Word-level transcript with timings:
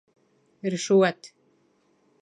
Ришүәт. 0.75 1.21